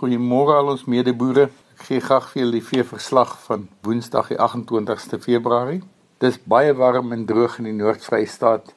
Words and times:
Goeiemôre 0.00 0.54
al 0.56 0.70
ons 0.72 0.86
medeboere. 0.88 1.50
Ek 1.76 1.82
gee 1.84 2.00
graag 2.00 2.30
vir 2.30 2.40
julle 2.40 2.54
die 2.54 2.64
veeverslag 2.64 3.34
van 3.44 3.66
Woensdag 3.84 4.30
die 4.30 4.38
28ste 4.40 5.18
Februarie. 5.20 5.82
Dis 6.24 6.38
baie 6.40 6.70
warm 6.72 7.10
en 7.12 7.26
droog 7.28 7.58
in 7.60 7.66
die 7.68 7.74
Noord-Vrystaat 7.76 8.70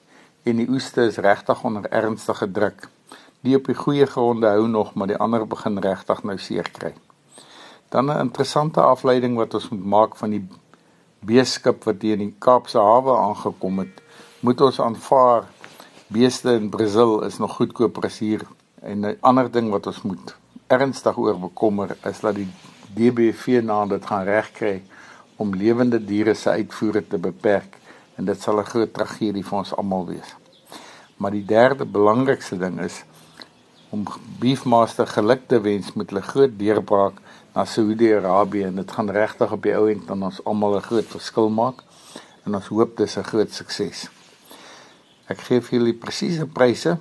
en 0.52 0.60
die 0.60 0.66
oeste 0.68 1.06
is 1.08 1.22
regtig 1.24 1.62
onder 1.64 1.88
ernstige 1.96 2.50
druk. 2.58 2.90
Die 3.40 3.56
op 3.56 3.70
die 3.72 3.76
goeie 3.78 4.04
gronde 4.04 4.52
hou 4.52 4.66
nog, 4.68 4.90
maar 5.00 5.14
die 5.14 5.20
ander 5.26 5.46
begin 5.48 5.80
regtig 5.86 6.26
nou 6.28 6.36
seer 6.36 6.68
kry. 6.76 6.92
Dan 7.96 8.12
'n 8.12 8.20
interessante 8.26 8.84
afleiding 8.84 9.38
wat 9.40 9.54
ons 9.54 9.70
moet 9.70 9.86
maak 9.96 10.18
van 10.20 10.36
die 10.36 10.44
beeskip 11.24 11.88
wat 11.88 12.02
hier 12.02 12.20
in 12.20 12.28
die 12.28 12.36
Kaapse 12.40 12.80
hawe 12.80 13.16
aangekom 13.30 13.80
het. 13.80 14.04
Moet 14.42 14.62
ons 14.62 14.80
aanvaar 14.80 15.48
beeste 16.12 16.52
in 16.52 16.70
Brasil 16.70 17.22
is 17.22 17.40
nog 17.40 17.56
goedkoper 17.56 18.12
as 18.12 18.20
hier 18.20 18.44
En 18.84 19.00
'n 19.00 19.18
ander 19.20 19.52
ding 19.52 19.70
wat 19.70 19.88
ons 19.88 20.02
moet 20.02 20.36
ernstig 20.74 21.18
oor 21.18 21.40
bekommer 21.40 21.96
is 22.10 22.20
dat 22.24 22.36
die 22.36 22.50
DBV 22.96 23.62
na 23.66 23.84
dit 23.90 24.06
gaan 24.06 24.26
regkry 24.28 24.76
om 25.42 25.56
lewende 25.56 26.00
diere 26.00 26.34
se 26.34 26.50
uitvoere 26.50 27.02
te 27.08 27.18
beperk 27.18 27.78
en 28.18 28.26
dit 28.26 28.42
sal 28.42 28.60
'n 28.60 28.72
groot 28.72 28.94
tragedie 28.94 29.44
vir 29.44 29.58
ons 29.58 29.74
almal 29.76 30.06
wees. 30.08 30.36
Maar 31.18 31.32
die 31.32 31.46
derde 31.46 31.86
belangrikste 31.86 32.58
ding 32.58 32.80
is 32.80 33.04
om 33.90 34.06
Beefmaster 34.40 35.08
geluk 35.08 35.48
te 35.48 35.62
wens 35.62 35.94
met 35.94 36.10
hulle 36.10 36.22
groot 36.22 36.60
deurbraak 36.60 37.14
na 37.54 37.66
Saudi-Arabië 37.66 38.64
en 38.64 38.76
dit 38.76 38.92
gaan 38.92 39.10
regtig 39.10 39.52
op 39.52 39.62
die 39.62 39.76
ou 39.78 39.90
end 39.92 40.10
aan 40.10 40.24
ons 40.24 40.44
almal 40.44 40.76
'n 40.76 40.88
groot 40.90 41.06
verskil 41.06 41.50
maak 41.50 41.84
en 42.46 42.56
ons 42.56 42.68
hoop 42.68 42.98
dis 42.98 43.18
'n 43.18 43.24
groot 43.24 43.52
sukses. 43.54 44.10
Ek 45.28 45.40
gee 45.40 45.62
vir 45.62 45.80
julle 45.80 45.94
presiese 45.94 46.46
pryse 46.46 46.98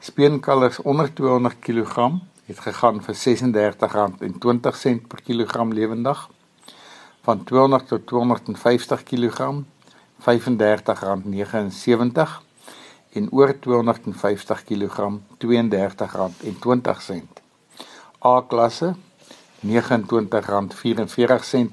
Speenkalvers 0.00 0.78
onder 0.82 1.12
200 1.14 1.58
kg 1.60 2.20
het 2.50 2.66
gegaan 2.66 2.98
vir 3.02 3.14
R36.20 3.14 3.20
per 5.06 5.22
kilogram 5.22 5.72
lewendig. 5.72 6.30
Van 7.22 7.44
200 7.44 7.88
tot 7.88 8.06
250 8.06 9.02
kg 9.02 9.62
R35.79 10.20 10.26
en 13.12 13.30
oor 13.30 13.58
250 13.58 14.64
kg 14.64 15.08
R32.20. 15.38 17.22
A-klasse 18.26 18.94
R29.44 19.66 19.70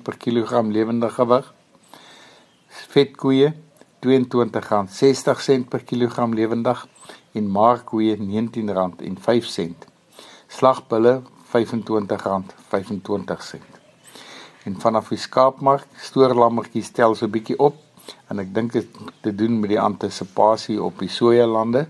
per 0.04 0.18
kilogram 0.18 0.72
lewendige 0.72 1.14
gewig. 1.16 1.54
Vetkoeie 2.68 3.54
R22.60 4.06 5.68
per 5.70 5.84
kilogram 5.84 6.34
lewendig 6.34 6.88
en 7.34 7.50
markkoeie 7.50 8.18
R19.05. 8.18 9.87
Slagbulle 10.48 11.22
R25.25. 11.54 13.60
En 14.64 14.80
vanaf 14.80 15.08
die 15.10 15.18
skaapmark 15.18 15.88
stoorlammetjies 16.02 16.92
tel 16.92 17.16
so 17.16 17.26
'n 17.26 17.32
bietjie 17.32 17.60
op 17.60 17.76
en 18.28 18.40
ek 18.40 18.54
dink 18.54 18.72
dit 18.74 18.88
te 19.22 19.36
doen 19.36 19.60
met 19.60 19.70
die 19.70 19.80
antisipasie 19.80 20.84
op 20.84 21.00
die 21.00 21.10
sojalande. 21.10 21.88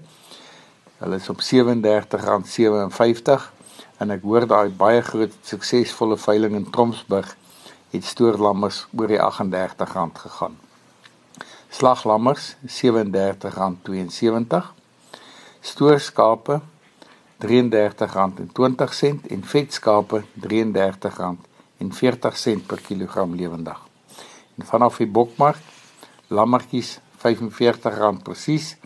Hulle 0.98 1.16
is 1.16 1.30
op 1.30 1.42
R37.57 1.42 3.52
en 3.98 4.12
ek 4.12 4.22
hoor 4.22 4.48
daai 4.48 4.70
baie 4.70 5.02
groot 5.02 5.34
suksesvolle 5.42 6.18
veiling 6.18 6.56
in 6.56 6.70
Tromsburg 6.70 7.36
het 7.92 8.06
stoorlammers 8.06 8.88
oor 8.98 9.08
die 9.08 9.20
R38 9.20 10.22
gegaan. 10.22 10.58
Slaglammers 11.70 12.56
R37.72 12.66 14.64
stoorskape 15.62 16.62
R33.20 17.40 19.28
en 19.34 19.44
vetskape 19.44 20.24
R33.40 20.42 22.66
per 22.68 22.82
kilogram 22.82 23.36
lewendig. 23.36 23.80
En 24.58 24.66
vanaf 24.66 24.98
die 24.98 25.08
bokmark 25.08 25.58
lammetjies 26.28 27.00
R45 27.22 28.22
presies 28.24 28.78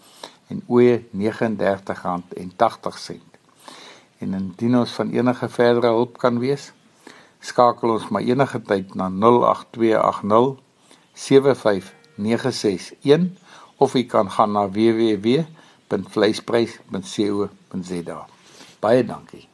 en 0.51 0.63
ooe 0.67 1.05
R39.80. 1.13 3.15
En 4.21 4.33
indien 4.37 4.75
ons 4.79 4.91
van 4.99 5.09
enige 5.15 5.47
verdere 5.49 5.87
hulp 5.95 6.17
kan 6.19 6.39
wees, 6.39 6.73
skakel 7.39 7.89
ons 7.95 8.07
maar 8.11 8.25
enige 8.27 8.59
tyd 8.67 8.95
na 8.99 9.07
08280 9.09 10.59
75961 11.13 13.31
of 13.81 13.93
jy 13.97 14.05
kan 14.05 14.29
gaan 14.29 14.51
na 14.53 14.69
www 14.69 15.41
www.vleisprys.co.za. 15.91 18.19
Baie 18.81 19.03
dankie. 19.03 19.50